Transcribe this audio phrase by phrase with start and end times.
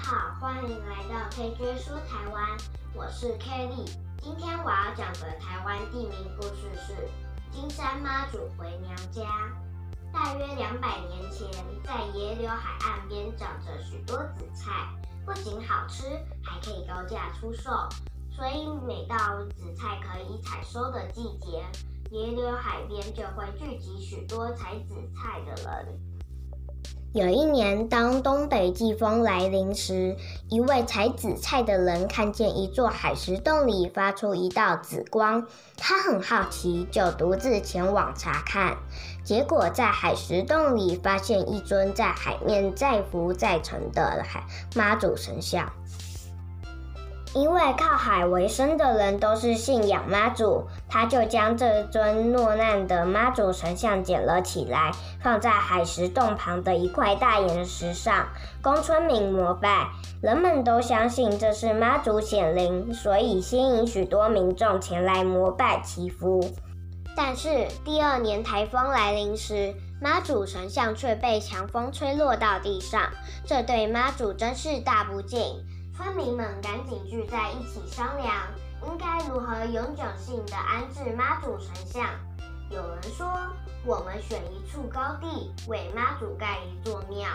[0.00, 2.56] 好，欢迎来到 KJ 说台湾，
[2.94, 3.84] 我是 Kelly。
[4.22, 6.94] 今天我要讲的台湾地名故事是
[7.50, 9.24] 金山妈祖回娘家。
[10.12, 11.50] 大约两百年前，
[11.82, 14.88] 在野柳海岸边长着许多紫菜，
[15.26, 16.04] 不仅好吃，
[16.42, 17.70] 还可以高价出售。
[18.30, 21.66] 所以每到紫菜可以采收的季节，
[22.10, 26.00] 野柳海边就会聚集许多采紫菜的人。
[27.18, 30.16] 有一年，当东北季风来临时，
[30.48, 35.44] 一位采紫菜的人看见一座海石洞里发出一道紫光，
[35.76, 38.76] 他很好奇，就独自前往查看。
[39.24, 44.44] 结果在海石洞里发现一尊在海面载浮载沉的海
[44.76, 45.68] 妈祖神像。
[47.34, 54.90] 因为靠海为生的人都是信仰妈祖，他就将这尊落难的妈祖神像捡了起来，
[55.22, 58.28] 放在海蚀洞旁的一块大岩石上，
[58.62, 59.88] 供村民膜拜。
[60.20, 66.40] 人们都相信这是妈祖显灵，所以吸引许多民众前来膜拜祈福。
[67.14, 73.02] 但是第二年台风来临时，妈祖神像却被强风吹落到地上，
[73.44, 75.64] 这对妈祖真是大不敬。
[75.98, 78.32] 村民们赶紧聚在一起商量，
[78.86, 82.06] 应该如何永久性的安置妈祖神像。
[82.70, 83.28] 有人说，
[83.84, 87.28] 我们选一处高地，为妈祖盖一座庙。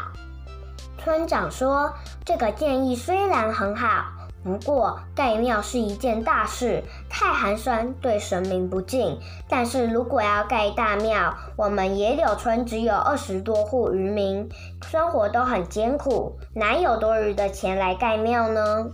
[0.97, 4.05] 村长说，这个建议虽然很好。
[4.43, 9.17] 不过，盖庙是一件大事，太寒酸，对神明不敬。
[9.47, 14.49] 但是如果要盖大庙，我们野柳村只有二十多户渔民，
[14.85, 18.87] 生活都很艰苦，哪有多余的钱来盖庙呢？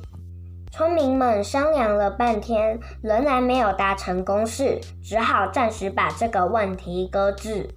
[0.71, 7.67] 村民们商量了半天，仍然没有达成共识，只好暂时把这个问题搁置。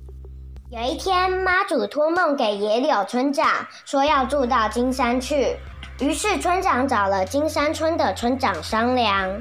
[0.68, 3.46] 有一天，妈祖托梦给野柳村长，
[3.86, 5.56] 说要住到金山去。
[6.02, 9.40] 于是村长找了金山村的村长商量。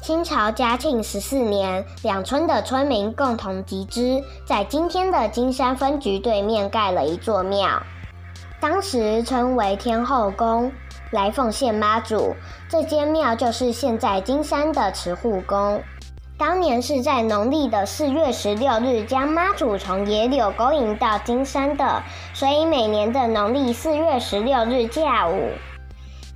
[0.00, 7.80] 清朝嘉庆十四年，两村的村民共同集资，在今天的金山分局对面盖了一座庙，
[8.60, 10.72] 当时称为天后宫，
[11.12, 12.34] 来奉献妈祖。
[12.68, 15.80] 这间庙就是现在金山的慈护宫。
[16.38, 22.02] 当年是在农历的四月十六日将妈祖从野柳勾引到金山的，
[22.34, 25.50] 所以每年的农历四月十六日下午，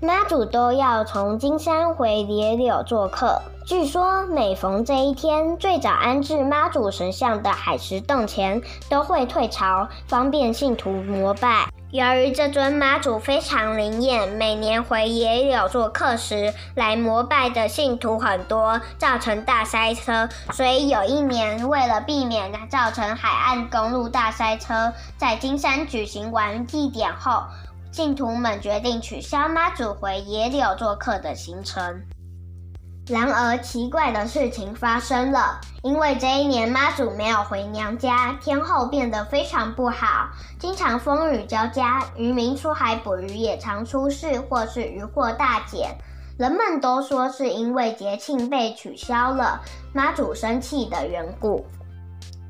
[0.00, 3.42] 妈祖都要从金山回野柳做客。
[3.64, 11.68] 据说每逢这一天，最早安置妈祖神像的海石洞前都会退潮，方便信徒膜拜。
[11.92, 20.28] 由于这尊妈祖非常灵验，每年回野柳做客时，来膜拜的信徒很多，造成大塞车。
[20.52, 27.44] 所以有一年，为了避免造成海岸公路大塞车，在金山举行完祭典后，
[27.92, 32.02] 信徒们决定取消妈祖回野柳做客的行程。
[33.08, 40.28] 然而，奇怪的事情发生了，因为这一年妈祖没有回娘家，天候变得非常不好，
[40.58, 45.96] 经常风雨交加，渔民出海捕鱼也常出事，或是渔获大减。
[46.36, 49.60] 人们都说是因为节庆被取消了，
[49.92, 51.64] 妈祖生气的缘故。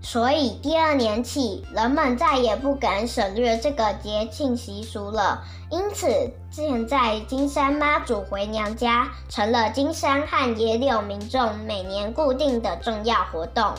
[0.08, 5.42] 所以第二年起，人们再也不敢省略这个节庆习俗了。
[5.68, 6.06] 因此，
[6.48, 13.74] 现在金山妈祖回娘家成了金山和野柳民众每年固定的重要活动。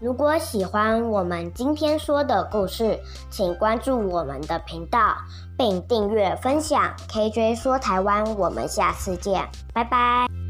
[0.00, 2.98] 如果喜欢我们今天说的故事，
[3.30, 5.14] 请关注我们的频道，
[5.56, 6.92] 并订阅分享。
[7.08, 10.41] KJ 说台湾，我们下次见，拜拜。